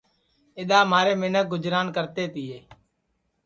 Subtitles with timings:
[0.59, 2.57] اِدؔا مہارے منکھ گُجران کرتے تیے